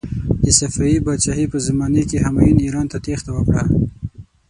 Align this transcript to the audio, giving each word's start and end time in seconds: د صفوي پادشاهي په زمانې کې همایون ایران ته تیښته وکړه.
د 0.43 0.45
صفوي 0.59 0.95
پادشاهي 1.07 1.45
په 1.51 1.57
زمانې 1.67 2.03
کې 2.09 2.17
همایون 2.25 2.57
ایران 2.65 2.85
ته 2.91 2.97
تیښته 3.05 3.31
وکړه. 3.33 3.63